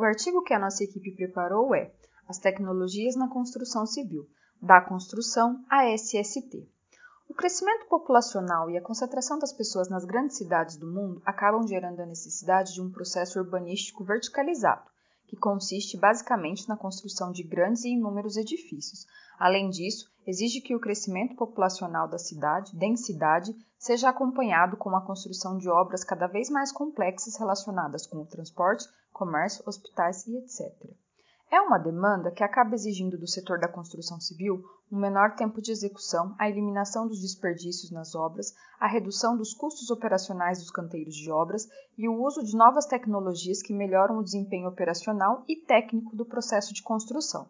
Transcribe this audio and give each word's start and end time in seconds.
O 0.00 0.02
artigo 0.02 0.42
que 0.42 0.54
a 0.54 0.58
nossa 0.58 0.82
equipe 0.82 1.14
preparou 1.14 1.74
é 1.74 1.92
As 2.26 2.38
Tecnologias 2.38 3.16
na 3.16 3.28
Construção 3.28 3.84
Civil, 3.84 4.26
da 4.58 4.80
Construção 4.80 5.62
à 5.68 5.84
SST. 5.94 6.66
O 7.28 7.34
crescimento 7.34 7.86
populacional 7.86 8.70
e 8.70 8.78
a 8.78 8.82
concentração 8.82 9.38
das 9.38 9.52
pessoas 9.52 9.90
nas 9.90 10.06
grandes 10.06 10.38
cidades 10.38 10.78
do 10.78 10.90
mundo 10.90 11.20
acabam 11.22 11.68
gerando 11.68 12.00
a 12.00 12.06
necessidade 12.06 12.72
de 12.72 12.80
um 12.80 12.90
processo 12.90 13.38
urbanístico 13.38 14.02
verticalizado, 14.02 14.88
que 15.26 15.36
consiste 15.36 15.98
basicamente 15.98 16.66
na 16.66 16.78
construção 16.78 17.30
de 17.30 17.42
grandes 17.42 17.84
e 17.84 17.90
inúmeros 17.90 18.38
edifícios. 18.38 19.06
Além 19.38 19.68
disso, 19.68 20.10
exige 20.30 20.60
que 20.60 20.76
o 20.76 20.80
crescimento 20.80 21.34
populacional 21.34 22.06
da 22.06 22.16
cidade, 22.16 22.74
densidade, 22.76 23.52
seja 23.76 24.08
acompanhado 24.08 24.76
com 24.76 24.94
a 24.94 25.04
construção 25.04 25.58
de 25.58 25.68
obras 25.68 26.04
cada 26.04 26.28
vez 26.28 26.48
mais 26.48 26.70
complexas 26.70 27.36
relacionadas 27.36 28.06
com 28.06 28.18
o 28.18 28.26
transporte, 28.26 28.88
comércio, 29.12 29.64
hospitais 29.66 30.24
e 30.26 30.36
etc. 30.36 30.72
É 31.50 31.60
uma 31.60 31.78
demanda 31.78 32.30
que 32.30 32.44
acaba 32.44 32.76
exigindo 32.76 33.18
do 33.18 33.26
setor 33.26 33.58
da 33.58 33.66
construção 33.66 34.20
civil 34.20 34.62
um 34.90 35.00
menor 35.00 35.34
tempo 35.34 35.60
de 35.60 35.72
execução, 35.72 36.32
a 36.38 36.48
eliminação 36.48 37.08
dos 37.08 37.20
desperdícios 37.20 37.90
nas 37.90 38.14
obras, 38.14 38.54
a 38.78 38.86
redução 38.86 39.36
dos 39.36 39.52
custos 39.52 39.90
operacionais 39.90 40.60
dos 40.60 40.70
canteiros 40.70 41.14
de 41.14 41.28
obras 41.28 41.66
e 41.98 42.08
o 42.08 42.22
uso 42.22 42.44
de 42.44 42.56
novas 42.56 42.86
tecnologias 42.86 43.62
que 43.62 43.74
melhoram 43.74 44.18
o 44.18 44.24
desempenho 44.24 44.68
operacional 44.68 45.42
e 45.48 45.56
técnico 45.56 46.14
do 46.14 46.24
processo 46.24 46.72
de 46.72 46.84
construção. 46.84 47.48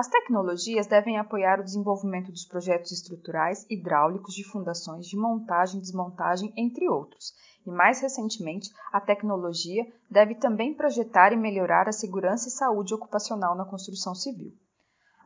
As 0.00 0.08
tecnologias 0.08 0.86
devem 0.86 1.18
apoiar 1.18 1.60
o 1.60 1.62
desenvolvimento 1.62 2.32
dos 2.32 2.46
projetos 2.46 2.90
estruturais, 2.90 3.66
hidráulicos, 3.68 4.32
de 4.32 4.42
fundações, 4.42 5.06
de 5.06 5.14
montagem 5.14 5.76
e 5.76 5.82
desmontagem, 5.82 6.50
entre 6.56 6.88
outros, 6.88 7.34
e 7.66 7.70
mais 7.70 8.00
recentemente, 8.00 8.70
a 8.90 8.98
tecnologia 8.98 9.86
deve 10.10 10.36
também 10.36 10.72
projetar 10.72 11.34
e 11.34 11.36
melhorar 11.36 11.86
a 11.86 11.92
segurança 11.92 12.48
e 12.48 12.50
saúde 12.50 12.94
ocupacional 12.94 13.54
na 13.54 13.66
construção 13.66 14.14
civil. 14.14 14.54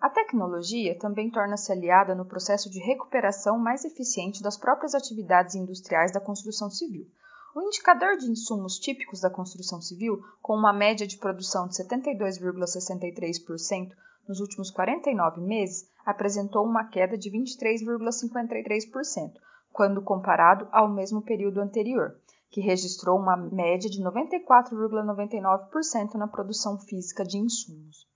A 0.01 0.11
tecnologia 0.11 0.99
também 0.99 1.31
torna-se 1.31 1.71
aliada 1.71 2.13
no 2.13 2.27
processo 2.27 2.69
de 2.69 2.81
recuperação 2.81 3.57
mais 3.57 3.85
eficiente 3.85 4.43
das 4.43 4.57
próprias 4.57 4.93
atividades 4.93 5.55
industriais 5.55 6.11
da 6.11 6.19
construção 6.19 6.69
civil. 6.69 7.07
O 7.55 7.63
indicador 7.63 8.17
de 8.17 8.29
insumos 8.29 8.81
típicos 8.81 9.21
da 9.21 9.31
construção 9.31 9.81
civil, 9.81 10.21
com 10.43 10.57
uma 10.57 10.73
média 10.73 11.07
de 11.07 11.17
produção 11.17 11.69
de 11.69 11.77
72,63% 11.77 13.93
nos 14.29 14.41
últimos 14.41 14.71
49 14.71 15.41
meses, 15.41 15.89
apresentou 16.05 16.63
uma 16.65 16.85
queda 16.85 17.17
de 17.17 17.31
23,53%, 17.31 19.33
quando 19.73 20.03
comparado 20.03 20.69
ao 20.71 20.87
mesmo 20.89 21.23
período 21.23 21.61
anterior, 21.61 22.15
que 22.51 22.61
registrou 22.61 23.19
uma 23.19 23.37
média 23.37 23.91
de 23.91 24.01
94,99% 24.03 26.15
na 26.15 26.29
produção 26.29 26.79
física 26.79 27.25
de 27.25 27.39
insumos. 27.39 28.07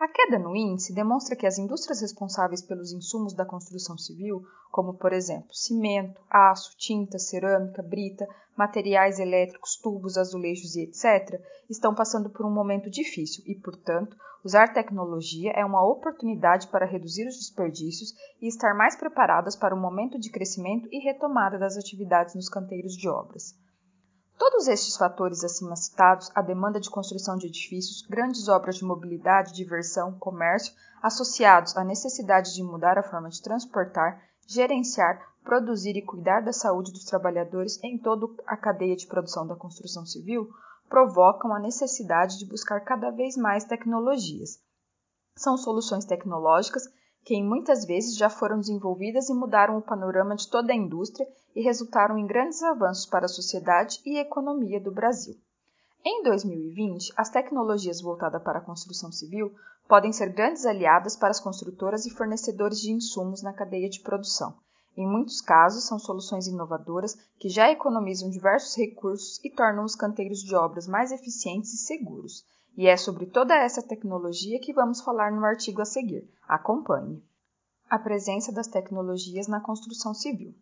A 0.00 0.06
queda 0.06 0.38
no 0.38 0.54
índice 0.54 0.94
demonstra 0.94 1.34
que 1.34 1.44
as 1.44 1.58
indústrias 1.58 2.00
responsáveis 2.00 2.62
pelos 2.62 2.92
insumos 2.92 3.34
da 3.34 3.44
construção 3.44 3.98
civil, 3.98 4.46
como 4.70 4.94
por 4.94 5.12
exemplo 5.12 5.52
cimento, 5.52 6.20
aço, 6.30 6.76
tinta, 6.78 7.18
cerâmica, 7.18 7.82
brita, 7.82 8.24
materiais 8.56 9.18
elétricos, 9.18 9.74
tubos, 9.74 10.16
azulejos 10.16 10.76
e 10.76 10.82
etc., 10.82 11.42
estão 11.68 11.96
passando 11.96 12.30
por 12.30 12.46
um 12.46 12.54
momento 12.54 12.88
difícil 12.88 13.42
e, 13.44 13.56
portanto, 13.56 14.16
usar 14.44 14.72
tecnologia 14.72 15.50
é 15.56 15.64
uma 15.64 15.84
oportunidade 15.84 16.68
para 16.68 16.86
reduzir 16.86 17.26
os 17.26 17.36
desperdícios 17.36 18.14
e 18.40 18.46
estar 18.46 18.74
mais 18.74 18.94
preparadas 18.94 19.56
para 19.56 19.74
o 19.74 19.80
momento 19.80 20.16
de 20.16 20.30
crescimento 20.30 20.88
e 20.92 21.00
retomada 21.00 21.58
das 21.58 21.76
atividades 21.76 22.36
nos 22.36 22.48
canteiros 22.48 22.92
de 22.92 23.08
obras. 23.08 23.52
Todos 24.38 24.68
estes 24.68 24.96
fatores 24.96 25.42
acima 25.42 25.74
citados, 25.74 26.30
a 26.32 26.40
demanda 26.40 26.78
de 26.78 26.88
construção 26.88 27.36
de 27.36 27.48
edifícios, 27.48 28.02
grandes 28.02 28.48
obras 28.48 28.76
de 28.76 28.84
mobilidade, 28.84 29.52
diversão, 29.52 30.16
comércio, 30.16 30.72
associados 31.02 31.76
à 31.76 31.82
necessidade 31.82 32.54
de 32.54 32.62
mudar 32.62 32.96
a 32.96 33.02
forma 33.02 33.28
de 33.28 33.42
transportar, 33.42 34.22
gerenciar, 34.46 35.20
produzir 35.42 35.96
e 35.96 36.02
cuidar 36.02 36.40
da 36.40 36.52
saúde 36.52 36.92
dos 36.92 37.04
trabalhadores 37.04 37.82
em 37.82 37.98
toda 37.98 38.26
a 38.46 38.56
cadeia 38.56 38.94
de 38.94 39.08
produção 39.08 39.44
da 39.44 39.56
construção 39.56 40.06
civil, 40.06 40.48
provocam 40.88 41.52
a 41.52 41.58
necessidade 41.58 42.38
de 42.38 42.46
buscar 42.46 42.80
cada 42.80 43.10
vez 43.10 43.36
mais 43.36 43.64
tecnologias. 43.64 44.60
São 45.34 45.56
soluções 45.56 46.04
tecnológicas 46.04 46.84
que 47.28 47.42
muitas 47.42 47.84
vezes 47.84 48.16
já 48.16 48.30
foram 48.30 48.58
desenvolvidas 48.58 49.28
e 49.28 49.34
mudaram 49.34 49.76
o 49.76 49.82
panorama 49.82 50.34
de 50.34 50.48
toda 50.48 50.72
a 50.72 50.74
indústria 50.74 51.28
e 51.54 51.60
resultaram 51.60 52.16
em 52.16 52.26
grandes 52.26 52.62
avanços 52.62 53.04
para 53.04 53.26
a 53.26 53.28
sociedade 53.28 54.00
e 54.06 54.16
a 54.16 54.22
economia 54.22 54.80
do 54.80 54.90
Brasil. 54.90 55.36
Em 56.02 56.22
2020, 56.22 57.12
as 57.14 57.28
tecnologias 57.28 58.00
voltadas 58.00 58.42
para 58.42 58.60
a 58.60 58.62
construção 58.62 59.12
civil 59.12 59.54
podem 59.86 60.10
ser 60.10 60.32
grandes 60.32 60.64
aliadas 60.64 61.16
para 61.16 61.28
as 61.28 61.38
construtoras 61.38 62.06
e 62.06 62.10
fornecedores 62.10 62.80
de 62.80 62.92
insumos 62.92 63.42
na 63.42 63.52
cadeia 63.52 63.90
de 63.90 64.00
produção. 64.00 64.54
Em 64.96 65.06
muitos 65.06 65.42
casos, 65.42 65.84
são 65.84 65.98
soluções 65.98 66.46
inovadoras 66.46 67.14
que 67.38 67.50
já 67.50 67.70
economizam 67.70 68.30
diversos 68.30 68.74
recursos 68.74 69.38
e 69.44 69.50
tornam 69.50 69.84
os 69.84 69.94
canteiros 69.94 70.38
de 70.38 70.54
obras 70.54 70.88
mais 70.88 71.12
eficientes 71.12 71.74
e 71.74 71.76
seguros. 71.76 72.42
E 72.78 72.86
é 72.86 72.96
sobre 72.96 73.26
toda 73.26 73.56
essa 73.56 73.82
tecnologia 73.82 74.60
que 74.60 74.72
vamos 74.72 75.00
falar 75.00 75.32
no 75.32 75.44
artigo 75.44 75.82
a 75.82 75.84
seguir. 75.84 76.30
Acompanhe. 76.46 77.20
A 77.90 77.98
presença 77.98 78.52
das 78.52 78.68
tecnologias 78.68 79.48
na 79.48 79.60
construção 79.60 80.14
civil. 80.14 80.54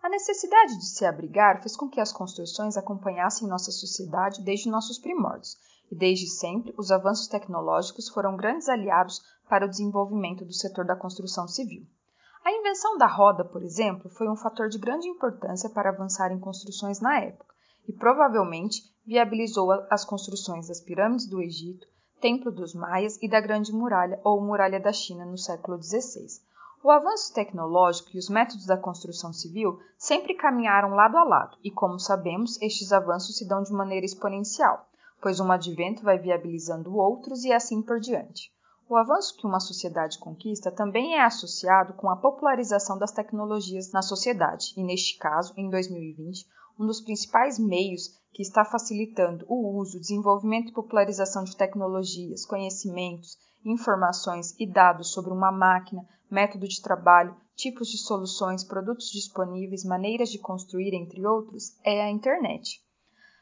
A 0.00 0.08
necessidade 0.08 0.78
de 0.78 0.86
se 0.86 1.04
abrigar 1.04 1.60
fez 1.60 1.76
com 1.76 1.88
que 1.88 2.00
as 2.00 2.12
construções 2.12 2.76
acompanhassem 2.76 3.48
nossa 3.48 3.72
sociedade 3.72 4.44
desde 4.44 4.70
nossos 4.70 4.96
primórdios, 4.96 5.56
e 5.90 5.96
desde 5.96 6.28
sempre 6.28 6.72
os 6.78 6.92
avanços 6.92 7.26
tecnológicos 7.26 8.08
foram 8.10 8.36
grandes 8.36 8.68
aliados 8.68 9.20
para 9.48 9.66
o 9.66 9.68
desenvolvimento 9.68 10.44
do 10.44 10.52
setor 10.52 10.84
da 10.84 10.94
construção 10.94 11.48
civil. 11.48 11.84
A 12.44 12.52
invenção 12.52 12.96
da 12.96 13.08
roda, 13.08 13.44
por 13.44 13.64
exemplo, 13.64 14.08
foi 14.08 14.30
um 14.30 14.36
fator 14.36 14.68
de 14.68 14.78
grande 14.78 15.08
importância 15.08 15.68
para 15.68 15.90
avançar 15.90 16.30
em 16.30 16.38
construções 16.38 17.00
na 17.00 17.18
época, 17.18 17.56
e 17.88 17.92
provavelmente 17.92 18.84
viabilizou 19.06 19.70
as 19.88 20.04
construções 20.04 20.68
das 20.68 20.80
pirâmides 20.80 21.28
do 21.28 21.40
Egito, 21.40 21.86
Templo 22.20 22.50
dos 22.50 22.74
Maias 22.74 23.16
e 23.22 23.28
da 23.28 23.40
Grande 23.40 23.72
Muralha 23.72 24.20
ou 24.24 24.40
Muralha 24.40 24.80
da 24.80 24.92
China 24.92 25.24
no 25.24 25.38
século 25.38 25.80
XVI. 25.80 26.26
O 26.82 26.90
avanço 26.90 27.32
tecnológico 27.32 28.10
e 28.14 28.18
os 28.18 28.28
métodos 28.28 28.66
da 28.66 28.76
construção 28.76 29.32
civil 29.32 29.78
sempre 29.98 30.34
caminharam 30.34 30.94
lado 30.94 31.16
a 31.16 31.24
lado, 31.24 31.56
e 31.62 31.70
como 31.70 31.98
sabemos, 31.98 32.60
estes 32.60 32.92
avanços 32.92 33.36
se 33.36 33.46
dão 33.46 33.62
de 33.62 33.72
maneira 33.72 34.06
exponencial, 34.06 34.88
pois 35.20 35.40
um 35.40 35.50
advento 35.50 36.02
vai 36.02 36.18
viabilizando 36.18 36.96
outros 36.96 37.44
e 37.44 37.52
assim 37.52 37.82
por 37.82 38.00
diante. 38.00 38.52
O 38.88 38.96
avanço 38.96 39.36
que 39.36 39.46
uma 39.46 39.58
sociedade 39.58 40.18
conquista 40.18 40.70
também 40.70 41.14
é 41.14 41.24
associado 41.24 41.92
com 41.94 42.08
a 42.08 42.16
popularização 42.16 42.96
das 42.96 43.10
tecnologias 43.10 43.90
na 43.90 44.00
sociedade, 44.00 44.72
e 44.76 44.82
neste 44.82 45.18
caso, 45.18 45.52
em 45.56 45.68
2020, 45.68 46.46
um 46.78 46.86
dos 46.86 47.00
principais 47.00 47.58
meios 47.58 48.16
que 48.36 48.42
está 48.42 48.66
facilitando 48.66 49.46
o 49.48 49.78
uso, 49.78 49.98
desenvolvimento 49.98 50.68
e 50.68 50.74
popularização 50.74 51.42
de 51.42 51.56
tecnologias, 51.56 52.44
conhecimentos, 52.44 53.38
informações 53.64 54.54
e 54.60 54.66
dados 54.70 55.10
sobre 55.10 55.32
uma 55.32 55.50
máquina, 55.50 56.06
método 56.30 56.68
de 56.68 56.82
trabalho, 56.82 57.34
tipos 57.54 57.88
de 57.88 57.96
soluções, 57.96 58.62
produtos 58.62 59.10
disponíveis, 59.10 59.86
maneiras 59.86 60.28
de 60.28 60.38
construir, 60.38 60.92
entre 60.92 61.26
outros, 61.26 61.78
é 61.82 62.02
a 62.02 62.10
internet. 62.10 62.84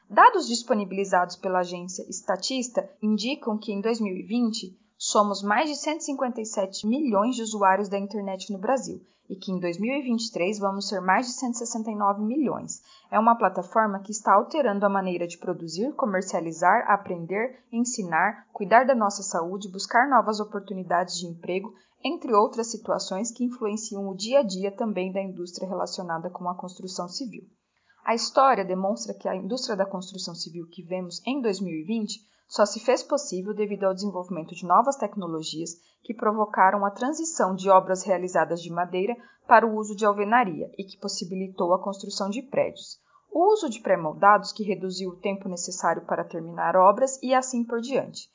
Dados 0.08 0.46
disponibilizados 0.46 1.34
pela 1.34 1.58
agência 1.58 2.06
Statista 2.08 2.88
indicam 3.02 3.58
que 3.58 3.72
em 3.72 3.80
2020 3.80 4.78
somos 5.06 5.42
mais 5.42 5.68
de 5.68 5.76
157 5.76 6.86
milhões 6.86 7.36
de 7.36 7.42
usuários 7.42 7.90
da 7.90 7.98
internet 7.98 8.50
no 8.50 8.58
Brasil 8.58 9.04
e 9.28 9.36
que 9.36 9.52
em 9.52 9.60
2023 9.60 10.58
vamos 10.58 10.88
ser 10.88 11.02
mais 11.02 11.26
de 11.26 11.32
169 11.32 12.22
milhões. 12.22 12.80
É 13.10 13.18
uma 13.18 13.36
plataforma 13.36 14.00
que 14.00 14.10
está 14.10 14.32
alterando 14.32 14.86
a 14.86 14.88
maneira 14.88 15.26
de 15.26 15.36
produzir, 15.36 15.92
comercializar, 15.92 16.90
aprender, 16.90 17.62
ensinar, 17.70 18.46
cuidar 18.50 18.84
da 18.84 18.94
nossa 18.94 19.22
saúde, 19.22 19.70
buscar 19.70 20.08
novas 20.08 20.40
oportunidades 20.40 21.18
de 21.18 21.26
emprego, 21.26 21.74
entre 22.02 22.32
outras 22.32 22.70
situações 22.70 23.30
que 23.30 23.44
influenciam 23.44 24.08
o 24.08 24.16
dia 24.16 24.40
a 24.40 24.42
dia 24.42 24.74
também 24.74 25.12
da 25.12 25.20
indústria 25.20 25.68
relacionada 25.68 26.30
com 26.30 26.48
a 26.48 26.56
construção 26.56 27.08
civil. 27.08 27.42
A 28.06 28.14
história 28.14 28.64
demonstra 28.64 29.12
que 29.12 29.28
a 29.28 29.36
indústria 29.36 29.76
da 29.76 29.84
construção 29.84 30.34
civil 30.34 30.66
que 30.70 30.82
vemos 30.82 31.20
em 31.26 31.42
2020 31.42 32.20
só 32.54 32.64
se 32.64 32.78
fez 32.78 33.02
possível 33.02 33.52
devido 33.52 33.82
ao 33.82 33.92
desenvolvimento 33.92 34.54
de 34.54 34.64
novas 34.64 34.94
tecnologias 34.94 35.70
que 36.04 36.14
provocaram 36.14 36.84
a 36.84 36.90
transição 36.92 37.52
de 37.52 37.68
obras 37.68 38.04
realizadas 38.04 38.62
de 38.62 38.70
madeira 38.70 39.16
para 39.44 39.66
o 39.66 39.74
uso 39.74 39.96
de 39.96 40.06
alvenaria 40.06 40.70
e 40.78 40.84
que 40.84 40.96
possibilitou 40.96 41.74
a 41.74 41.82
construção 41.82 42.30
de 42.30 42.42
prédios. 42.42 43.00
O 43.28 43.52
uso 43.52 43.68
de 43.68 43.80
pré-moldados 43.80 44.52
que 44.52 44.62
reduziu 44.62 45.10
o 45.10 45.16
tempo 45.16 45.48
necessário 45.48 46.02
para 46.06 46.22
terminar 46.22 46.76
obras 46.76 47.20
e 47.20 47.34
assim 47.34 47.64
por 47.64 47.80
diante. 47.80 48.30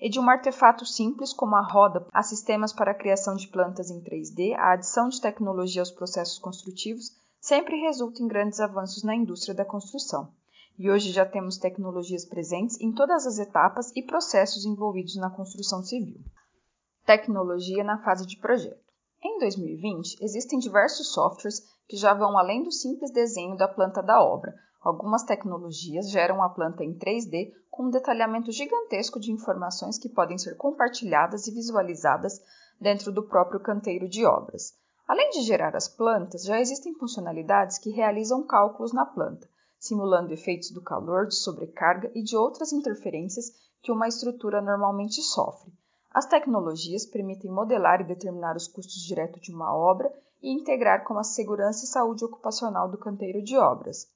E 0.00 0.08
de 0.08 0.18
um 0.18 0.30
artefato 0.30 0.86
simples 0.86 1.34
como 1.34 1.54
a 1.54 1.60
roda 1.60 2.06
a 2.10 2.22
sistemas 2.22 2.72
para 2.72 2.92
a 2.92 2.98
criação 2.98 3.36
de 3.36 3.48
plantas 3.48 3.90
em 3.90 4.00
3D, 4.00 4.54
a 4.56 4.72
adição 4.72 5.10
de 5.10 5.20
tecnologia 5.20 5.82
aos 5.82 5.90
processos 5.90 6.38
construtivos 6.38 7.10
sempre 7.38 7.76
resulta 7.82 8.22
em 8.22 8.28
grandes 8.28 8.60
avanços 8.60 9.04
na 9.04 9.14
indústria 9.14 9.54
da 9.54 9.66
construção. 9.66 10.32
E 10.78 10.88
hoje 10.88 11.10
já 11.10 11.26
temos 11.26 11.58
tecnologias 11.58 12.24
presentes 12.24 12.80
em 12.80 12.92
todas 12.92 13.26
as 13.26 13.38
etapas 13.38 13.90
e 13.96 14.02
processos 14.02 14.64
envolvidos 14.64 15.16
na 15.16 15.28
construção 15.28 15.82
civil. 15.82 16.20
Tecnologia 17.04 17.82
na 17.82 17.98
fase 17.98 18.24
de 18.24 18.38
projeto. 18.38 18.78
Em 19.20 19.38
2020, 19.40 20.22
existem 20.22 20.60
diversos 20.60 21.12
softwares 21.12 21.60
que 21.88 21.96
já 21.96 22.14
vão 22.14 22.38
além 22.38 22.62
do 22.62 22.70
simples 22.70 23.10
desenho 23.10 23.56
da 23.56 23.66
planta 23.66 24.00
da 24.00 24.22
obra. 24.22 24.54
Algumas 24.80 25.24
tecnologias 25.24 26.08
geram 26.08 26.40
a 26.40 26.48
planta 26.48 26.84
em 26.84 26.96
3D 26.96 27.50
com 27.68 27.86
um 27.86 27.90
detalhamento 27.90 28.52
gigantesco 28.52 29.18
de 29.18 29.32
informações 29.32 29.98
que 29.98 30.08
podem 30.08 30.38
ser 30.38 30.56
compartilhadas 30.56 31.48
e 31.48 31.50
visualizadas 31.52 32.40
dentro 32.80 33.10
do 33.10 33.26
próprio 33.26 33.58
canteiro 33.58 34.08
de 34.08 34.24
obras. 34.24 34.72
Além 35.08 35.30
de 35.30 35.42
gerar 35.42 35.74
as 35.74 35.88
plantas, 35.88 36.44
já 36.44 36.60
existem 36.60 36.94
funcionalidades 36.94 37.78
que 37.78 37.90
realizam 37.90 38.46
cálculos 38.46 38.92
na 38.92 39.04
planta, 39.04 39.48
simulando 39.78 40.32
efeitos 40.32 40.70
do 40.70 40.82
calor, 40.82 41.26
de 41.26 41.36
sobrecarga 41.36 42.10
e 42.14 42.22
de 42.22 42.36
outras 42.36 42.72
interferências 42.72 43.50
que 43.80 43.92
uma 43.92 44.08
estrutura 44.08 44.60
normalmente 44.60 45.22
sofre. 45.22 45.72
As 46.10 46.26
tecnologias 46.26 47.06
permitem 47.06 47.50
modelar 47.50 48.00
e 48.00 48.04
determinar 48.04 48.56
os 48.56 48.66
custos 48.66 49.02
diretos 49.02 49.40
de 49.40 49.54
uma 49.54 49.74
obra 49.74 50.12
e 50.42 50.50
integrar 50.52 51.04
com 51.04 51.18
a 51.18 51.22
segurança 51.22 51.84
e 51.84 51.88
saúde 51.88 52.24
ocupacional 52.24 52.90
do 52.90 52.98
canteiro 52.98 53.42
de 53.42 53.56
obras. 53.56 54.06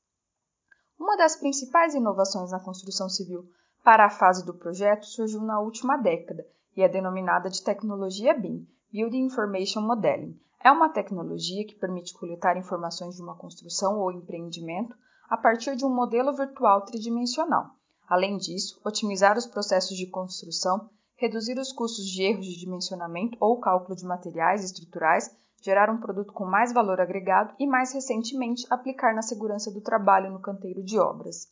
Uma 0.98 1.16
das 1.16 1.36
principais 1.36 1.94
inovações 1.94 2.50
na 2.50 2.60
construção 2.60 3.08
civil 3.08 3.44
para 3.84 4.06
a 4.06 4.10
fase 4.10 4.44
do 4.44 4.54
projeto 4.54 5.04
surgiu 5.04 5.40
na 5.42 5.60
última 5.60 5.96
década 5.96 6.46
e 6.76 6.82
é 6.82 6.88
denominada 6.88 7.50
de 7.50 7.62
tecnologia 7.62 8.32
BIM, 8.34 8.66
Building 8.92 9.26
Information 9.26 9.82
Modeling. 9.82 10.38
É 10.64 10.70
uma 10.70 10.88
tecnologia 10.88 11.66
que 11.66 11.74
permite 11.74 12.14
coletar 12.14 12.56
informações 12.56 13.16
de 13.16 13.22
uma 13.22 13.36
construção 13.36 13.98
ou 13.98 14.12
empreendimento 14.12 14.96
a 15.32 15.36
partir 15.38 15.74
de 15.76 15.86
um 15.86 15.88
modelo 15.88 16.30
virtual 16.34 16.82
tridimensional. 16.82 17.70
Além 18.06 18.36
disso, 18.36 18.78
otimizar 18.84 19.38
os 19.38 19.46
processos 19.46 19.96
de 19.96 20.06
construção, 20.06 20.90
reduzir 21.16 21.58
os 21.58 21.72
custos 21.72 22.04
de 22.04 22.22
erros 22.22 22.44
de 22.44 22.60
dimensionamento 22.60 23.38
ou 23.40 23.58
cálculo 23.58 23.96
de 23.96 24.04
materiais 24.04 24.62
estruturais, 24.62 25.34
gerar 25.62 25.88
um 25.88 25.96
produto 25.96 26.34
com 26.34 26.44
mais 26.44 26.70
valor 26.70 27.00
agregado 27.00 27.54
e, 27.58 27.66
mais 27.66 27.94
recentemente, 27.94 28.66
aplicar 28.68 29.14
na 29.14 29.22
segurança 29.22 29.72
do 29.72 29.80
trabalho 29.80 30.30
no 30.30 30.38
canteiro 30.38 30.84
de 30.84 30.98
obras. 30.98 31.46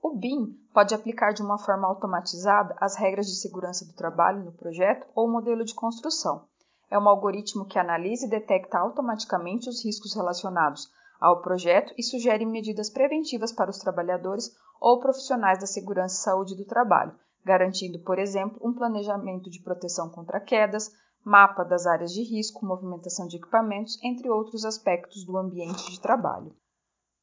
O 0.00 0.16
BIM 0.16 0.56
pode 0.72 0.94
aplicar 0.94 1.32
de 1.32 1.42
uma 1.42 1.58
forma 1.58 1.88
automatizada 1.88 2.76
as 2.78 2.94
regras 2.94 3.26
de 3.26 3.34
segurança 3.34 3.84
do 3.84 3.94
trabalho 3.94 4.44
no 4.44 4.52
projeto 4.52 5.08
ou 5.12 5.28
modelo 5.28 5.64
de 5.64 5.74
construção. 5.74 6.46
É 6.88 6.96
um 6.96 7.08
algoritmo 7.08 7.64
que 7.64 7.80
analisa 7.80 8.26
e 8.26 8.30
detecta 8.30 8.78
automaticamente 8.78 9.68
os 9.68 9.84
riscos 9.84 10.14
relacionados 10.14 10.88
ao 11.20 11.40
projeto 11.40 11.94
e 11.96 12.02
sugere 12.02 12.44
medidas 12.44 12.90
preventivas 12.90 13.52
para 13.52 13.70
os 13.70 13.78
trabalhadores 13.78 14.54
ou 14.80 15.00
profissionais 15.00 15.58
da 15.58 15.66
segurança 15.66 16.14
e 16.14 16.22
saúde 16.22 16.54
do 16.56 16.64
trabalho, 16.64 17.18
garantindo, 17.44 17.98
por 18.00 18.18
exemplo, 18.18 18.58
um 18.62 18.72
planejamento 18.72 19.50
de 19.50 19.62
proteção 19.62 20.10
contra 20.10 20.40
quedas, 20.40 20.90
mapa 21.24 21.64
das 21.64 21.86
áreas 21.86 22.12
de 22.12 22.22
risco, 22.22 22.66
movimentação 22.66 23.26
de 23.26 23.36
equipamentos, 23.36 23.98
entre 24.02 24.28
outros 24.28 24.64
aspectos 24.64 25.24
do 25.24 25.38
ambiente 25.38 25.90
de 25.90 26.00
trabalho. 26.00 26.54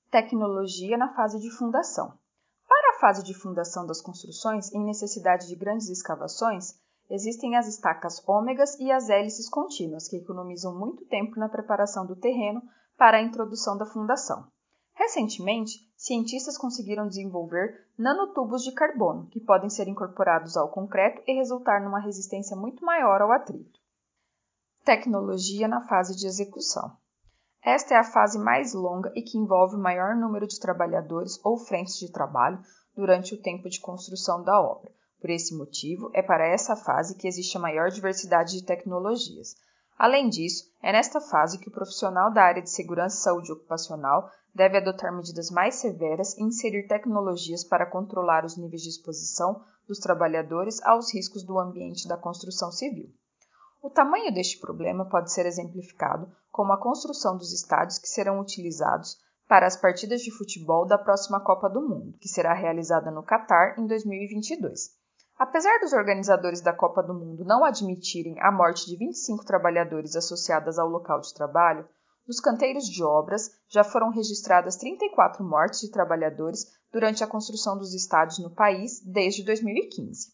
Tecnologia 0.09 0.97
na 0.97 1.13
fase 1.13 1.39
de 1.39 1.51
fundação. 1.51 2.13
Para 2.67 2.95
a 2.95 2.99
fase 2.99 3.23
de 3.23 3.33
fundação 3.33 3.85
das 3.85 4.01
construções, 4.01 4.73
em 4.73 4.83
necessidade 4.83 5.47
de 5.47 5.55
grandes 5.55 5.89
escavações, 5.89 6.79
existem 7.09 7.55
as 7.55 7.67
estacas 7.67 8.27
ômegas 8.27 8.79
e 8.79 8.91
as 8.91 9.09
hélices 9.09 9.49
contínuas, 9.49 10.07
que 10.07 10.17
economizam 10.17 10.77
muito 10.77 11.05
tempo 11.05 11.39
na 11.39 11.49
preparação 11.49 12.05
do 12.05 12.15
terreno 12.15 12.61
para 13.01 13.18
a 13.18 13.21
introdução 13.24 13.75
da 13.75 13.86
fundação. 13.88 14.45
Recentemente, 14.94 15.92
cientistas 15.98 16.56
conseguiram 16.56 17.07
desenvolver 17.07 17.88
nanotubos 17.98 18.62
de 18.62 18.71
carbono, 18.74 19.25
que 19.31 19.39
podem 19.39 19.71
ser 19.71 19.88
incorporados 19.88 20.56
ao 20.56 20.69
concreto 20.69 21.19
e 21.25 21.33
resultar 21.33 21.81
numa 21.81 22.00
resistência 22.00 22.56
muito 22.56 22.86
maior 22.86 23.19
ao 23.19 23.31
atrito. 23.31 23.80
Tecnologia 24.86 25.68
na 25.68 25.81
fase 25.88 26.15
de 26.15 26.27
execução. 26.27 26.95
Esta 27.65 27.95
é 27.95 27.98
a 27.98 28.03
fase 28.03 28.38
mais 28.38 28.75
longa 28.75 29.12
e 29.15 29.24
que 29.24 29.36
envolve 29.36 29.77
o 29.77 29.81
maior 29.81 30.15
número 30.15 30.45
de 30.45 30.59
trabalhadores 30.59 31.44
ou 31.44 31.57
frentes 31.57 31.97
de 31.97 32.12
trabalho 32.12 32.62
durante 32.95 33.33
o 33.33 33.42
tempo 33.42 33.68
de 33.68 33.81
construção 33.81 34.44
da 34.44 34.62
obra. 34.62 34.92
Por 35.19 35.31
esse 35.31 35.57
motivo, 35.57 36.12
é 36.13 36.21
para 36.21 36.45
essa 36.45 36.75
fase 36.75 37.18
que 37.18 37.27
existe 37.27 37.57
a 37.57 37.62
maior 37.62 37.89
diversidade 37.89 38.59
de 38.59 38.63
tecnologias. 38.63 39.56
Além 39.97 40.29
disso, 40.29 40.71
é 40.81 40.91
nesta 40.91 41.21
fase 41.21 41.59
que 41.59 41.69
o 41.69 41.71
profissional 41.71 42.31
da 42.31 42.43
área 42.43 42.61
de 42.61 42.69
segurança 42.69 43.17
e 43.17 43.21
saúde 43.21 43.51
ocupacional 43.51 44.29
deve 44.53 44.77
adotar 44.77 45.15
medidas 45.15 45.49
mais 45.49 45.75
severas 45.75 46.35
e 46.38 46.43
inserir 46.43 46.88
tecnologias 46.88 47.63
para 47.63 47.85
controlar 47.85 48.43
os 48.43 48.57
níveis 48.57 48.81
de 48.81 48.89
exposição 48.89 49.63
dos 49.88 49.99
trabalhadores 49.99 50.81
aos 50.83 51.13
riscos 51.13 51.43
do 51.43 51.59
ambiente 51.59 52.07
da 52.07 52.17
construção 52.17 52.71
civil. 52.71 53.09
O 53.81 53.89
tamanho 53.89 54.33
deste 54.33 54.59
problema 54.59 55.05
pode 55.09 55.31
ser 55.31 55.45
exemplificado 55.45 56.31
como 56.51 56.71
a 56.71 56.79
construção 56.79 57.35
dos 57.35 57.51
estádios 57.51 57.97
que 57.97 58.07
serão 58.07 58.39
utilizados 58.39 59.17
para 59.47 59.65
as 59.65 59.75
partidas 59.75 60.21
de 60.21 60.31
futebol 60.31 60.85
da 60.85 60.97
próxima 60.97 61.39
Copa 61.39 61.69
do 61.69 61.81
Mundo, 61.81 62.17
que 62.19 62.29
será 62.29 62.53
realizada 62.53 63.09
no 63.09 63.23
Catar 63.23 63.77
em 63.79 63.87
2022. 63.87 65.00
Apesar 65.43 65.79
dos 65.79 65.91
organizadores 65.91 66.61
da 66.61 66.71
Copa 66.71 67.01
do 67.01 67.15
Mundo 67.15 67.43
não 67.43 67.65
admitirem 67.65 68.39
a 68.39 68.51
morte 68.51 68.85
de 68.85 68.95
25 68.95 69.43
trabalhadores 69.43 70.15
associadas 70.15 70.77
ao 70.77 70.88
local 70.88 71.19
de 71.19 71.33
trabalho, 71.33 71.89
nos 72.27 72.39
canteiros 72.39 72.85
de 72.85 73.03
obras 73.03 73.49
já 73.67 73.83
foram 73.83 74.11
registradas 74.11 74.75
34 74.75 75.43
mortes 75.43 75.79
de 75.79 75.89
trabalhadores 75.89 76.67
durante 76.91 77.23
a 77.23 77.27
construção 77.27 77.75
dos 77.75 77.91
estádios 77.95 78.38
no 78.38 78.53
país 78.53 79.01
desde 79.03 79.43
2015. 79.43 80.31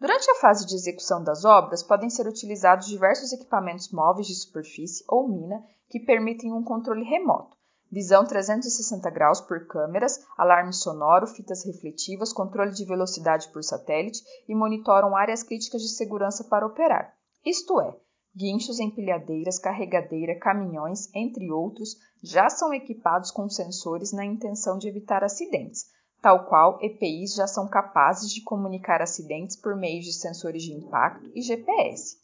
Durante 0.00 0.30
a 0.30 0.36
fase 0.36 0.64
de 0.64 0.74
execução 0.74 1.22
das 1.22 1.44
obras, 1.44 1.82
podem 1.82 2.08
ser 2.08 2.26
utilizados 2.26 2.86
diversos 2.86 3.34
equipamentos 3.34 3.92
móveis 3.92 4.26
de 4.26 4.34
superfície 4.34 5.04
ou 5.06 5.28
mina 5.28 5.62
que 5.90 6.00
permitem 6.00 6.50
um 6.50 6.64
controle 6.64 7.04
remoto, 7.04 7.58
visão 7.90 8.24
360 8.24 9.10
graus 9.10 9.40
por 9.40 9.66
câmeras, 9.66 10.24
alarme 10.38 10.72
sonoro, 10.72 11.26
fitas 11.26 11.64
refletivas, 11.64 12.32
controle 12.32 12.72
de 12.72 12.84
velocidade 12.84 13.48
por 13.52 13.64
satélite 13.64 14.22
e 14.48 14.54
monitoram 14.54 15.16
áreas 15.16 15.42
críticas 15.42 15.82
de 15.82 15.88
segurança 15.88 16.44
para 16.44 16.66
operar. 16.66 17.12
Isto 17.44 17.80
é, 17.80 17.96
guinchos, 18.36 18.78
empilhadeiras, 18.78 19.58
carregadeira, 19.58 20.38
caminhões, 20.38 21.08
entre 21.14 21.50
outros, 21.50 21.96
já 22.22 22.48
são 22.48 22.72
equipados 22.72 23.30
com 23.30 23.48
sensores 23.48 24.12
na 24.12 24.24
intenção 24.24 24.78
de 24.78 24.88
evitar 24.88 25.24
acidentes, 25.24 25.86
tal 26.22 26.46
qual 26.46 26.78
EPIs 26.80 27.34
já 27.34 27.46
são 27.46 27.66
capazes 27.66 28.30
de 28.30 28.42
comunicar 28.42 29.02
acidentes 29.02 29.56
por 29.56 29.74
meio 29.74 30.00
de 30.00 30.12
sensores 30.12 30.62
de 30.62 30.72
impacto 30.72 31.30
e 31.34 31.42
GPS. 31.42 32.18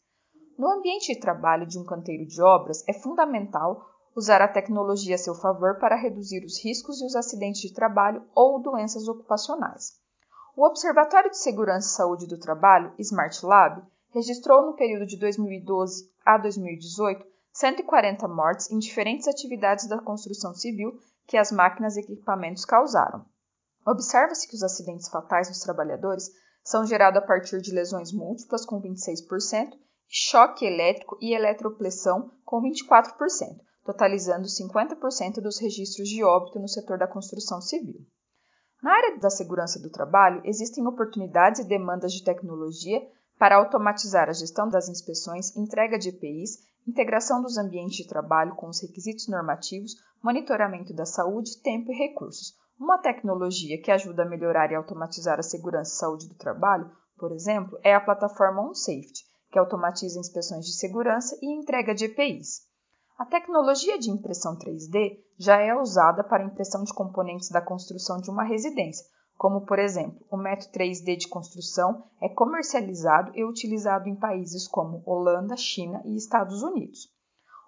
No 0.57 0.67
ambiente 0.71 1.13
de 1.13 1.19
trabalho 1.19 1.67
de 1.67 1.77
um 1.77 1.83
canteiro 1.83 2.25
de 2.25 2.41
obras, 2.41 2.83
é 2.87 2.93
fundamental 2.93 3.85
usar 4.17 4.41
a 4.41 4.47
tecnologia 4.47 5.13
a 5.13 5.17
seu 5.19 5.35
favor 5.35 5.77
para 5.77 5.95
reduzir 5.95 6.43
os 6.43 6.59
riscos 6.63 6.99
e 6.99 7.05
os 7.05 7.15
acidentes 7.15 7.61
de 7.61 7.71
trabalho 7.71 8.25
ou 8.33 8.59
doenças 8.59 9.07
ocupacionais. 9.07 9.93
O 10.55 10.65
Observatório 10.65 11.29
de 11.29 11.37
Segurança 11.37 11.87
e 11.87 11.91
Saúde 11.91 12.25
do 12.25 12.39
Trabalho, 12.39 12.91
Smart 12.97 13.45
Lab, 13.45 13.83
registrou 14.09 14.65
no 14.65 14.75
período 14.75 15.05
de 15.05 15.19
2012 15.19 16.11
a 16.25 16.35
2018 16.39 17.23
140 17.53 18.27
mortes 18.27 18.71
em 18.71 18.79
diferentes 18.79 19.27
atividades 19.27 19.87
da 19.87 20.01
construção 20.01 20.51
civil 20.51 20.99
que 21.27 21.37
as 21.37 21.51
máquinas 21.51 21.95
e 21.95 21.99
equipamentos 21.99 22.65
causaram. 22.65 23.23
Observa-se 23.85 24.47
que 24.47 24.55
os 24.55 24.63
acidentes 24.63 25.09
fatais 25.09 25.47
dos 25.47 25.59
trabalhadores 25.59 26.31
são 26.63 26.87
gerados 26.87 27.21
a 27.21 27.25
partir 27.25 27.61
de 27.61 27.71
lesões 27.71 28.11
múltiplas, 28.11 28.65
com 28.65 28.81
26%, 28.81 29.73
choque 30.07 30.65
elétrico 30.65 31.19
e 31.21 31.35
eletropressão, 31.35 32.31
com 32.43 32.63
24%, 32.63 33.13
totalizando 33.87 34.47
50% 34.47 35.39
dos 35.41 35.61
registros 35.61 36.09
de 36.09 36.21
óbito 36.21 36.59
no 36.59 36.67
setor 36.67 36.97
da 36.97 37.07
construção 37.07 37.61
civil. 37.61 38.05
Na 38.83 38.91
área 38.91 39.17
da 39.17 39.29
segurança 39.29 39.81
do 39.81 39.89
trabalho, 39.89 40.41
existem 40.43 40.85
oportunidades 40.85 41.61
e 41.61 41.67
demandas 41.67 42.11
de 42.11 42.21
tecnologia 42.21 43.01
para 43.39 43.55
automatizar 43.55 44.27
a 44.27 44.33
gestão 44.33 44.67
das 44.67 44.89
inspeções, 44.89 45.55
entrega 45.55 45.97
de 45.97 46.09
EPIs, 46.09 46.57
integração 46.85 47.41
dos 47.41 47.57
ambientes 47.57 47.95
de 47.95 48.07
trabalho 48.07 48.55
com 48.55 48.67
os 48.67 48.81
requisitos 48.81 49.29
normativos, 49.29 49.95
monitoramento 50.21 50.93
da 50.93 51.05
saúde, 51.05 51.61
tempo 51.61 51.89
e 51.89 51.95
recursos. 51.95 52.57
Uma 52.77 52.97
tecnologia 52.97 53.81
que 53.81 53.89
ajuda 53.89 54.23
a 54.23 54.29
melhorar 54.29 54.69
e 54.69 54.75
automatizar 54.75 55.39
a 55.39 55.43
segurança 55.43 55.93
e 55.93 55.97
saúde 55.97 56.27
do 56.27 56.35
trabalho, 56.35 56.91
por 57.17 57.31
exemplo, 57.31 57.79
é 57.81 57.95
a 57.95 58.01
plataforma 58.01 58.61
OnSafety, 58.67 59.23
que 59.49 59.57
automatiza 59.57 60.19
inspeções 60.19 60.65
de 60.65 60.73
segurança 60.73 61.37
e 61.41 61.57
entrega 61.57 61.95
de 61.95 62.05
EPIs. 62.05 62.66
A 63.17 63.25
tecnologia 63.25 63.97
de 63.97 64.11
impressão 64.11 64.55
3D 64.55 65.17
já 65.39 65.59
é 65.59 65.73
usada 65.73 66.23
para 66.23 66.45
impressão 66.45 66.83
de 66.83 66.93
componentes 66.93 67.49
da 67.49 67.59
construção 67.59 68.21
de 68.21 68.29
uma 68.29 68.43
residência, 68.43 69.03
como 69.35 69.65
por 69.65 69.79
exemplo, 69.79 70.23
o 70.29 70.37
método 70.37 70.71
3D 70.73 71.17
de 71.17 71.27
construção 71.27 72.03
é 72.21 72.29
comercializado 72.29 73.31
e 73.35 73.43
utilizado 73.43 74.07
em 74.07 74.15
países 74.15 74.67
como 74.67 75.01
Holanda, 75.03 75.57
China 75.57 75.99
e 76.05 76.15
Estados 76.15 76.61
Unidos. 76.61 77.11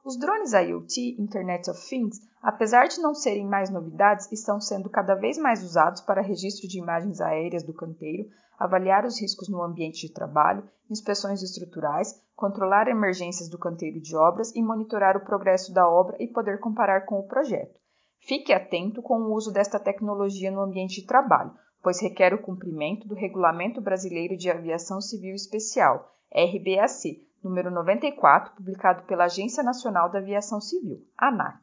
Os 0.05 0.19
drones 0.19 0.53
IoT, 0.53 1.19
Internet 1.19 1.67
of 1.71 1.89
Things, 1.89 2.19
Apesar 2.41 2.87
de 2.87 3.01
não 3.01 3.13
serem 3.13 3.45
mais 3.45 3.69
novidades, 3.69 4.31
estão 4.31 4.61
sendo 4.61 4.89
cada 4.89 5.13
vez 5.13 5.37
mais 5.37 5.61
usados 5.61 5.99
para 6.01 6.21
registro 6.21 6.69
de 6.69 6.79
imagens 6.79 7.19
aéreas 7.19 7.63
do 7.63 7.73
canteiro, 7.73 8.29
avaliar 8.57 9.05
os 9.05 9.19
riscos 9.19 9.49
no 9.49 9.61
ambiente 9.61 10.07
de 10.07 10.13
trabalho, 10.13 10.63
inspeções 10.89 11.41
estruturais, 11.43 12.21
controlar 12.35 12.87
emergências 12.87 13.49
do 13.49 13.57
canteiro 13.57 13.99
de 13.99 14.15
obras 14.15 14.55
e 14.55 14.61
monitorar 14.61 15.17
o 15.17 15.25
progresso 15.25 15.73
da 15.73 15.89
obra 15.89 16.15
e 16.17 16.27
poder 16.27 16.59
comparar 16.59 17.05
com 17.05 17.19
o 17.19 17.27
projeto. 17.27 17.77
Fique 18.21 18.53
atento 18.53 19.01
com 19.01 19.19
o 19.21 19.33
uso 19.33 19.51
desta 19.51 19.79
tecnologia 19.79 20.49
no 20.49 20.61
ambiente 20.61 21.01
de 21.01 21.07
trabalho, 21.07 21.53
pois 21.81 22.01
requer 22.01 22.33
o 22.33 22.41
cumprimento 22.41 23.07
do 23.07 23.15
Regulamento 23.15 23.81
Brasileiro 23.81 24.37
de 24.37 24.49
Aviação 24.49 25.01
Civil 25.01 25.35
Especial, 25.35 26.09
RBAC, 26.33 27.27
número 27.43 27.71
94, 27.71 28.55
publicado 28.55 29.03
pela 29.03 29.25
Agência 29.25 29.63
Nacional 29.63 30.09
da 30.09 30.19
Aviação 30.19 30.61
Civil, 30.61 31.05
ANAC. 31.17 31.59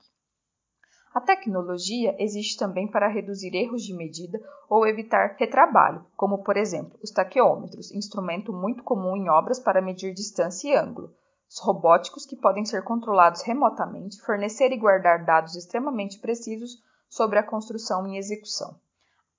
A 1.16 1.20
tecnologia 1.23 2.14
existe 2.18 2.58
também 2.58 2.87
para 2.87 3.08
reduzir 3.08 3.54
erros 3.54 3.82
de 3.82 3.94
medida 3.94 4.38
ou 4.68 4.87
evitar 4.87 5.35
retrabalho, 5.38 6.04
como 6.14 6.44
por 6.44 6.58
exemplo 6.58 6.99
os 7.02 7.11
taqueômetros, 7.11 7.90
instrumento 7.90 8.52
muito 8.52 8.85
comum 8.85 9.16
em 9.16 9.30
obras 9.30 9.58
para 9.58 9.80
medir 9.80 10.12
distância 10.12 10.68
e 10.68 10.76
ângulo. 10.76 11.11
Os 11.49 11.58
robóticos 11.58 12.26
que 12.26 12.37
podem 12.37 12.66
ser 12.66 12.85
controlados 12.85 13.40
remotamente, 13.40 14.20
fornecer 14.20 14.70
e 14.73 14.76
guardar 14.76 15.25
dados 15.25 15.56
extremamente 15.56 16.18
precisos 16.18 16.82
sobre 17.08 17.38
a 17.38 17.42
construção 17.42 18.06
em 18.06 18.18
execução. 18.18 18.78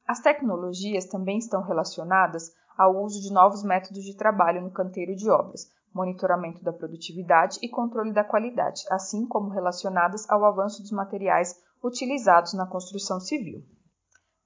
As 0.08 0.20
tecnologias 0.20 1.06
também 1.06 1.38
estão 1.38 1.62
relacionadas 1.62 2.56
ao 2.76 3.04
uso 3.04 3.22
de 3.22 3.32
novos 3.32 3.64
métodos 3.64 4.04
de 4.04 4.18
trabalho 4.18 4.64
no 4.64 4.72
canteiro 4.72 5.16
de 5.16 5.30
obras, 5.30 5.72
monitoramento 5.94 6.64
da 6.64 6.74
produtividade 6.74 7.60
e 7.62 7.70
controle 7.70 8.14
da 8.14 8.24
qualidade, 8.24 8.84
assim 8.90 9.28
como 9.28 9.50
relacionadas 9.50 10.28
ao 10.28 10.44
avanço 10.44 10.82
dos 10.82 10.92
materiais 10.92 11.67
utilizados 11.84 12.54
na 12.54 12.66
construção 12.66 13.20
civil. 13.20 13.64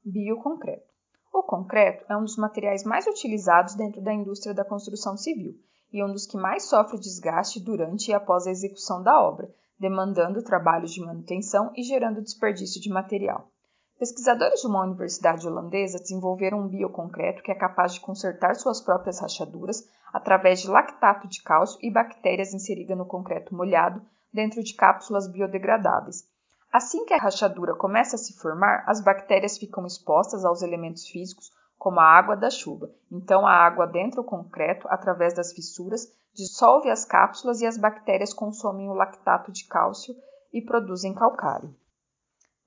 Bioconcreto. 0.03 0.91
O 1.33 1.43
concreto 1.43 2.05
é 2.09 2.17
um 2.17 2.23
dos 2.23 2.37
materiais 2.37 2.83
mais 2.83 3.07
utilizados 3.07 3.75
dentro 3.75 4.01
da 4.01 4.13
indústria 4.13 4.53
da 4.53 4.65
construção 4.65 5.15
civil 5.15 5.55
e 5.91 6.03
um 6.03 6.11
dos 6.11 6.25
que 6.25 6.37
mais 6.37 6.63
sofre 6.63 6.99
desgaste 6.99 7.59
durante 7.59 8.09
e 8.09 8.13
após 8.13 8.47
a 8.47 8.51
execução 8.51 9.01
da 9.01 9.21
obra, 9.21 9.53
demandando 9.79 10.43
trabalhos 10.43 10.91
de 10.91 11.01
manutenção 11.01 11.71
e 11.75 11.83
gerando 11.83 12.21
desperdício 12.21 12.81
de 12.81 12.89
material. 12.89 13.49
Pesquisadores 13.97 14.61
de 14.61 14.67
uma 14.67 14.83
universidade 14.83 15.47
holandesa 15.47 15.99
desenvolveram 15.99 16.61
um 16.61 16.67
bioconcreto 16.67 17.43
que 17.43 17.51
é 17.51 17.55
capaz 17.55 17.93
de 17.93 17.99
consertar 17.99 18.55
suas 18.55 18.81
próprias 18.81 19.19
rachaduras 19.19 19.87
através 20.11 20.61
de 20.61 20.69
lactato 20.69 21.27
de 21.27 21.41
cálcio 21.43 21.77
e 21.81 21.91
bactérias 21.91 22.53
inseridas 22.53 22.97
no 22.97 23.05
concreto 23.05 23.55
molhado 23.55 24.01
dentro 24.33 24.63
de 24.63 24.73
cápsulas 24.73 25.27
biodegradáveis, 25.31 26.23
Assim 26.71 27.03
que 27.03 27.13
a 27.13 27.17
rachadura 27.17 27.75
começa 27.75 28.15
a 28.15 28.19
se 28.19 28.39
formar, 28.39 28.85
as 28.87 29.03
bactérias 29.03 29.57
ficam 29.57 29.85
expostas 29.85 30.45
aos 30.45 30.61
elementos 30.61 31.05
físicos, 31.05 31.51
como 31.77 31.99
a 31.99 32.05
água 32.05 32.37
da 32.37 32.49
chuva. 32.49 32.89
Então, 33.11 33.45
a 33.45 33.51
água 33.51 33.83
adentra 33.83 34.21
o 34.21 34.23
concreto 34.23 34.87
através 34.87 35.33
das 35.33 35.51
fissuras, 35.51 36.07
dissolve 36.33 36.89
as 36.89 37.03
cápsulas 37.03 37.59
e 37.59 37.65
as 37.65 37.77
bactérias 37.77 38.33
consomem 38.33 38.87
o 38.89 38.93
lactato 38.93 39.51
de 39.51 39.67
cálcio 39.67 40.15
e 40.53 40.61
produzem 40.61 41.13
calcário. 41.13 41.75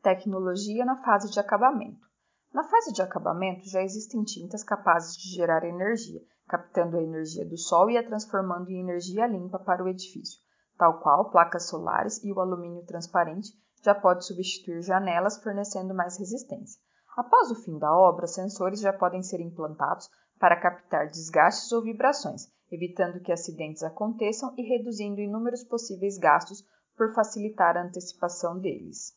Tecnologia 0.03 0.85
na 0.85 1.03
fase 1.03 1.31
de 1.31 1.41
acabamento. 1.41 2.07
Na 2.53 2.65
fase 2.65 2.93
de 2.93 3.01
acabamento, 3.01 3.67
já 3.71 3.81
existem 3.81 4.23
tintas 4.23 4.63
capazes 4.63 5.17
de 5.17 5.35
gerar 5.35 5.65
energia, 5.65 6.21
captando 6.47 6.99
a 6.99 7.03
energia 7.03 7.49
do 7.49 7.57
sol 7.57 7.89
e 7.89 7.97
a 7.97 8.05
transformando 8.05 8.69
em 8.69 8.81
energia 8.81 9.27
limpa 9.27 9.59
para 9.59 9.83
o 9.83 9.89
edifício, 9.89 10.41
tal 10.77 11.01
qual 11.01 11.31
placas 11.31 11.69
solares 11.69 12.23
e 12.23 12.31
o 12.31 12.39
alumínio 12.39 12.85
transparente 12.85 13.64
já 13.85 13.95
pode 13.95 14.25
substituir 14.25 14.81
janelas, 14.81 15.37
fornecendo 15.43 15.95
mais 15.95 16.17
resistência. 16.19 16.81
Após 17.17 17.51
o 17.51 17.55
fim 17.55 17.79
da 17.79 17.95
obra, 17.95 18.27
sensores 18.27 18.81
já 18.81 18.93
podem 18.93 19.23
ser 19.23 19.41
implantados 19.41 20.09
para 20.41 20.59
captar 20.59 21.09
desgastes 21.09 21.71
ou 21.71 21.83
vibrações, 21.83 22.49
evitando 22.73 23.21
que 23.21 23.31
acidentes 23.31 23.83
aconteçam 23.83 24.55
e 24.57 24.63
reduzindo 24.63 25.21
inúmeros 25.21 25.63
possíveis 25.63 26.19
gastos 26.19 26.65
por 26.97 27.13
facilitar 27.15 27.77
a 27.77 27.83
antecipação 27.83 28.59
deles. 28.59 29.13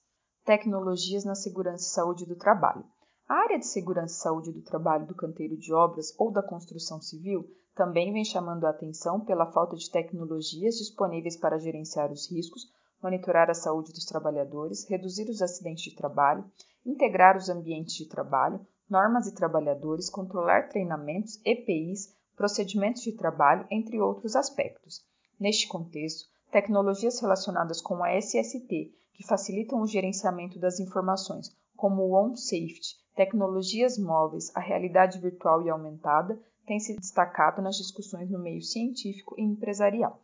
Tecnologias 0.46 1.24
na 1.24 1.34
segurança 1.34 1.86
e 1.86 1.90
saúde 1.90 2.26
do 2.26 2.36
trabalho. 2.36 2.84
A 3.28 3.36
área 3.36 3.60
de 3.60 3.66
segurança 3.66 4.16
e 4.16 4.22
saúde 4.22 4.52
do 4.52 4.62
trabalho 4.62 5.08
do 5.08 5.16
canteiro 5.16 5.58
de 5.58 5.74
obras 5.74 6.14
ou 6.20 6.32
da 6.32 6.44
construção 6.44 7.02
civil 7.02 7.46
também 7.74 8.12
vem 8.12 8.26
chamando 8.26 8.66
a 8.66 8.72
atenção 8.72 9.20
pela 9.20 9.52
falta 9.52 9.76
de 9.76 9.90
tecnologias 9.90 10.76
disponíveis 10.76 11.38
para 11.38 11.60
gerenciar 11.60 12.12
os 12.12 12.30
riscos, 12.32 12.64
monitorar 13.02 13.50
a 13.50 13.54
saúde 13.54 13.94
dos 13.94 14.06
trabalhadores, 14.06 14.88
reduzir 14.88 15.30
os 15.30 15.42
acidentes 15.42 15.84
de 15.84 15.96
trabalho, 15.96 16.44
integrar 16.86 17.38
os 17.38 17.50
ambientes 17.50 17.96
de 17.96 18.08
trabalho, 18.08 18.66
normas 18.90 19.28
e 19.28 19.34
trabalhadores, 19.34 20.10
controlar 20.10 20.70
treinamentos, 20.70 21.40
EPIs, 21.46 22.16
procedimentos 22.36 23.02
de 23.02 23.12
trabalho, 23.12 23.66
entre 23.70 24.00
outros 24.00 24.36
aspectos. 24.36 25.06
Neste 25.40 25.68
contexto, 25.68 26.30
tecnologias 26.52 27.20
relacionadas 27.20 27.82
com 27.82 28.04
a 28.04 28.20
SST, 28.20 28.94
que 29.14 29.28
facilitam 29.28 29.82
o 29.82 29.88
gerenciamento 29.88 30.60
das 30.60 30.80
informações, 30.80 31.56
como 31.76 32.04
o 32.04 32.14
OnSafety, 32.14 32.96
tecnologias 33.16 33.98
móveis, 33.98 34.56
a 34.56 34.60
realidade 34.60 35.20
virtual 35.20 35.62
e 35.64 35.70
aumentada, 35.70 36.40
têm 36.66 36.80
se 36.80 36.96
destacado 36.96 37.62
nas 37.62 37.76
discussões 37.76 38.30
no 38.30 38.40
meio 38.40 38.62
científico 38.62 39.36
e 39.38 39.42
empresarial. 39.42 40.22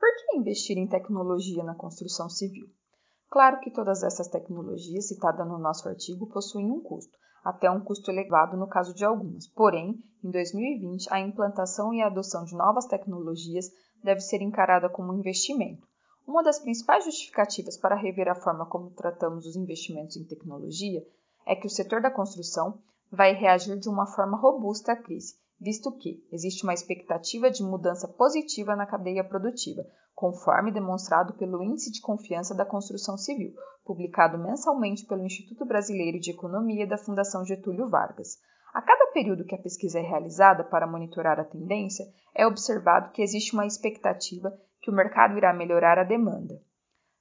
Por 0.00 0.16
que 0.16 0.38
investir 0.38 0.78
em 0.78 0.86
tecnologia 0.86 1.62
na 1.62 1.74
construção 1.74 2.26
civil? 2.26 2.66
Claro 3.28 3.60
que 3.60 3.70
todas 3.70 4.02
essas 4.02 4.28
tecnologias 4.28 5.08
citadas 5.08 5.46
no 5.46 5.58
nosso 5.58 5.86
artigo 5.86 6.26
possuem 6.26 6.70
um 6.70 6.80
custo, 6.80 7.18
até 7.44 7.70
um 7.70 7.84
custo 7.84 8.10
elevado 8.10 8.56
no 8.56 8.66
caso 8.66 8.94
de 8.94 9.04
algumas. 9.04 9.46
Porém, 9.48 10.02
em 10.24 10.30
2020, 10.30 11.06
a 11.12 11.20
implantação 11.20 11.92
e 11.92 12.00
a 12.00 12.06
adoção 12.06 12.46
de 12.46 12.56
novas 12.56 12.86
tecnologias 12.86 13.70
deve 14.02 14.22
ser 14.22 14.40
encarada 14.40 14.88
como 14.88 15.12
um 15.12 15.18
investimento. 15.18 15.86
Uma 16.26 16.42
das 16.42 16.58
principais 16.58 17.04
justificativas 17.04 17.76
para 17.76 17.94
rever 17.94 18.28
a 18.28 18.34
forma 18.34 18.64
como 18.64 18.92
tratamos 18.92 19.44
os 19.44 19.54
investimentos 19.54 20.16
em 20.16 20.24
tecnologia 20.24 21.06
é 21.44 21.54
que 21.54 21.66
o 21.66 21.70
setor 21.70 22.00
da 22.00 22.10
construção 22.10 22.80
vai 23.12 23.34
reagir 23.34 23.78
de 23.78 23.90
uma 23.90 24.06
forma 24.06 24.38
robusta 24.38 24.92
à 24.92 24.96
crise 24.96 25.34
visto 25.60 25.94
que 25.98 26.24
existe 26.32 26.64
uma 26.64 26.72
expectativa 26.72 27.50
de 27.50 27.62
mudança 27.62 28.08
positiva 28.08 28.74
na 28.74 28.86
cadeia 28.86 29.22
produtiva, 29.22 29.82
conforme 30.14 30.72
demonstrado 30.72 31.34
pelo 31.34 31.62
Índice 31.62 31.92
de 31.92 32.00
Confiança 32.00 32.54
da 32.54 32.64
Construção 32.64 33.16
Civil, 33.18 33.52
publicado 33.84 34.38
mensalmente 34.38 35.04
pelo 35.06 35.24
Instituto 35.24 35.66
Brasileiro 35.66 36.18
de 36.18 36.30
Economia 36.30 36.86
da 36.86 36.96
Fundação 36.96 37.44
Getúlio 37.44 37.88
Vargas. 37.88 38.38
A 38.72 38.80
cada 38.80 39.12
período 39.12 39.44
que 39.44 39.54
a 39.54 39.60
pesquisa 39.60 39.98
é 39.98 40.02
realizada 40.02 40.64
para 40.64 40.86
monitorar 40.86 41.38
a 41.38 41.44
tendência, 41.44 42.04
é 42.34 42.46
observado 42.46 43.10
que 43.10 43.22
existe 43.22 43.52
uma 43.52 43.66
expectativa 43.66 44.52
que 44.80 44.90
o 44.90 44.94
mercado 44.94 45.36
irá 45.36 45.52
melhorar 45.52 45.98
a 45.98 46.04
demanda, 46.04 46.54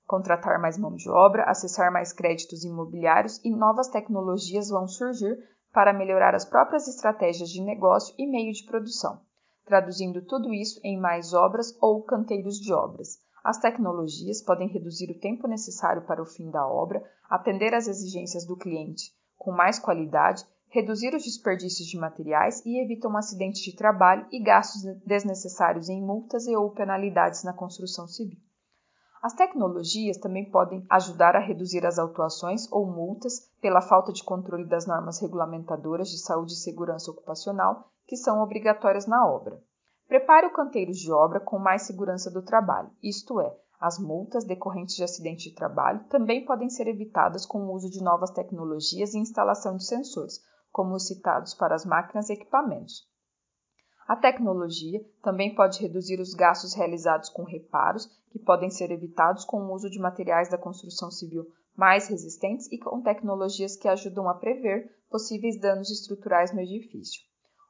contratar 0.06 0.60
mais 0.60 0.78
mão 0.78 0.96
de 0.96 1.10
obra, 1.10 1.44
acessar 1.44 1.92
mais 1.92 2.14
créditos 2.14 2.64
imobiliários 2.64 3.44
e 3.44 3.50
novas 3.50 3.90
tecnologias 3.90 4.70
vão 4.70 4.88
surgir 4.88 5.38
para 5.74 5.94
melhorar 5.94 6.36
as 6.36 6.46
próprias 6.46 6.88
estratégias 6.88 7.50
de 7.50 7.62
negócio 7.62 8.14
e 8.18 8.26
meio 8.26 8.52
de 8.52 8.64
produção, 8.64 9.22
traduzindo 9.66 10.22
tudo 10.26 10.54
isso 10.54 10.80
em 10.84 11.00
mais 11.00 11.34
obras 11.34 11.78
ou 11.82 12.02
canteiros 12.04 12.60
de 12.60 12.74
obras. 12.74 13.20
As 13.44 13.58
tecnologias 13.58 14.42
podem 14.42 14.68
reduzir 14.68 15.12
o 15.12 15.20
tempo 15.20 15.48
necessário 15.48 16.02
para 16.02 16.22
o 16.22 16.26
fim 16.26 16.50
da 16.50 16.68
obra, 16.68 17.04
atender 17.30 17.74
às 17.74 17.88
exigências 17.88 18.46
do 18.46 18.58
cliente 18.58 19.18
com 19.40 19.52
mais 19.54 19.80
qualidade, 19.80 20.46
reduzir 20.68 21.16
os 21.16 21.24
desperdícios 21.24 21.88
de 21.88 21.98
materiais 21.98 22.64
e 22.66 22.80
evitam 22.84 23.16
acidentes 23.16 23.62
de 23.62 23.76
trabalho 23.76 24.28
e 24.32 24.40
gastos 24.44 24.84
desnecessários 25.06 25.88
em 25.90 26.02
multas 26.02 26.46
e 26.46 26.56
ou 26.56 26.70
penalidades 26.72 27.44
na 27.44 27.54
construção 27.54 28.06
civil. 28.06 28.38
As 29.22 29.34
tecnologias 29.34 30.18
também 30.18 30.50
podem 30.50 30.86
ajudar 30.90 31.36
a 31.36 31.40
reduzir 31.40 31.86
as 31.86 32.00
autuações 32.00 32.72
ou 32.72 32.86
multas 32.86 33.52
pela 33.60 33.82
falta 33.82 34.14
de 34.14 34.24
controle 34.24 34.66
das 34.66 34.88
normas 34.88 35.20
regulamentadoras 35.20 36.10
de 36.10 36.20
saúde 36.20 36.54
e 36.54 36.58
segurança 36.58 37.12
ocupacional, 37.12 37.92
que 38.08 38.16
são 38.16 38.42
obrigatórias 38.42 39.06
na 39.06 39.28
obra. 39.28 39.62
Prepare 40.08 40.48
o 40.48 40.54
canteiro 40.54 40.94
de 40.94 41.12
obra 41.12 41.40
com 41.40 41.60
mais 41.60 41.82
segurança 41.82 42.32
do 42.32 42.42
trabalho, 42.42 42.90
isto 43.04 43.42
é, 43.42 43.54
as 43.80 44.00
multas 44.00 44.46
decorrentes 44.46 44.96
de 44.96 45.04
acidente 45.04 45.50
de 45.50 45.56
trabalho 45.56 46.04
também 46.10 46.46
podem 46.46 46.70
ser 46.70 46.88
evitadas 46.88 47.46
com 47.46 47.60
o 47.60 47.74
uso 47.74 47.90
de 47.90 48.04
novas 48.04 48.32
tecnologias 48.32 49.14
e 49.14 49.20
instalação 49.20 49.76
de 49.76 49.86
sensores, 49.86 50.42
como 50.72 50.96
os 50.96 51.08
citados 51.08 51.54
para 51.54 51.76
as 51.76 51.86
máquinas 51.86 52.30
e 52.30 52.34
equipamentos. 52.34 53.09
A 54.10 54.16
tecnologia 54.16 55.06
também 55.22 55.54
pode 55.54 55.80
reduzir 55.80 56.20
os 56.20 56.34
gastos 56.34 56.74
realizados 56.74 57.30
com 57.30 57.44
reparos, 57.44 58.08
que 58.32 58.40
podem 58.40 58.72
ser 58.72 58.90
evitados 58.90 59.46
com 59.46 59.62
o 59.62 59.72
uso 59.72 59.88
de 59.88 60.00
materiais 60.00 60.50
da 60.50 60.58
construção 60.58 61.12
civil 61.12 61.46
mais 61.78 62.08
resistentes 62.08 62.66
e 62.72 62.80
com 62.80 63.04
tecnologias 63.04 63.76
que 63.76 63.88
ajudam 63.88 64.28
a 64.28 64.34
prever 64.34 64.90
possíveis 65.12 65.62
danos 65.62 65.92
estruturais 65.92 66.52
no 66.52 66.60
edifício. 66.60 67.22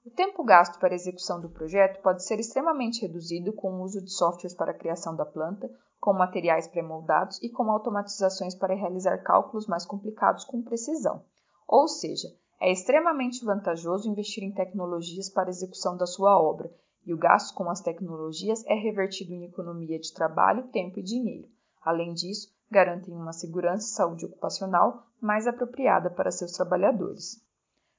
O 0.05 0.09
tempo 0.09 0.41
gasto 0.45 0.79
para 0.79 0.93
a 0.93 0.95
execução 0.95 1.41
do 1.41 1.49
projeto 1.49 2.01
pode 2.01 2.23
ser 2.23 2.39
extremamente 2.39 3.01
reduzido 3.01 3.51
com 3.51 3.73
o 3.73 3.83
uso 3.83 4.01
de 4.01 4.09
softwares 4.09 4.55
para 4.55 4.71
a 4.71 4.77
criação 4.77 5.13
da 5.17 5.25
planta, 5.25 5.69
com 5.99 6.13
materiais 6.13 6.69
pré-moldados 6.69 7.37
e 7.43 7.49
com 7.49 7.69
automatizações 7.69 8.55
para 8.55 8.73
realizar 8.73 9.17
cálculos 9.17 9.67
mais 9.67 9.85
complicados 9.85 10.45
com 10.45 10.61
precisão. 10.63 11.21
Ou 11.67 11.85
seja, 11.89 12.29
é 12.59 12.71
extremamente 12.71 13.45
vantajoso 13.45 14.09
investir 14.09 14.43
em 14.43 14.51
tecnologias 14.51 15.29
para 15.29 15.47
a 15.47 15.49
execução 15.49 15.95
da 15.95 16.05
sua 16.05 16.37
obra, 16.37 16.69
e 17.05 17.13
o 17.13 17.17
gasto 17.17 17.55
com 17.55 17.69
as 17.69 17.81
tecnologias 17.81 18.63
é 18.65 18.73
revertido 18.73 19.33
em 19.33 19.45
economia 19.45 19.97
de 19.97 20.13
trabalho, 20.13 20.67
tempo 20.67 20.99
e 20.99 21.03
dinheiro. 21.03 21.47
Além 21.81 22.13
disso, 22.13 22.53
garantem 22.69 23.15
uma 23.15 23.31
segurança 23.31 23.87
e 23.87 23.95
saúde 23.95 24.25
ocupacional 24.25 25.07
mais 25.21 25.47
apropriada 25.47 26.09
para 26.09 26.31
seus 26.31 26.51
trabalhadores. 26.51 27.41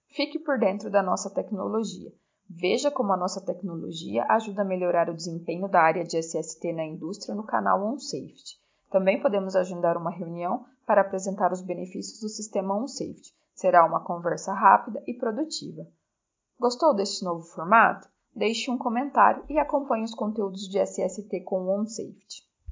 Fique 0.08 0.38
por 0.38 0.58
dentro 0.58 0.90
da 0.90 1.02
nossa 1.02 1.30
tecnologia. 1.30 2.12
Veja 2.48 2.90
como 2.90 3.12
a 3.12 3.16
nossa 3.16 3.40
tecnologia 3.40 4.26
ajuda 4.28 4.62
a 4.62 4.64
melhorar 4.64 5.08
o 5.08 5.14
desempenho 5.14 5.68
da 5.68 5.80
área 5.80 6.04
de 6.04 6.18
SST 6.18 6.72
na 6.72 6.84
indústria 6.84 7.34
no 7.34 7.44
canal 7.44 7.80
OnSafety. 7.82 8.58
Também 8.90 9.22
podemos 9.22 9.54
agendar 9.54 9.96
uma 9.96 10.10
reunião 10.10 10.66
para 10.84 11.00
apresentar 11.00 11.52
os 11.52 11.62
benefícios 11.62 12.20
do 12.20 12.28
sistema 12.28 12.76
OnSafety. 12.76 13.32
Será 13.60 13.84
uma 13.84 14.02
conversa 14.02 14.54
rápida 14.54 15.04
e 15.06 15.12
produtiva. 15.12 15.86
Gostou 16.58 16.94
deste 16.94 17.22
novo 17.22 17.42
formato? 17.42 18.08
Deixe 18.34 18.70
um 18.70 18.78
comentário 18.78 19.44
e 19.50 19.58
acompanhe 19.58 20.02
os 20.02 20.14
conteúdos 20.14 20.66
de 20.66 20.78
SST 20.78 21.42
com 21.44 21.66
o 21.66 21.78
OnSafety. 21.78 22.49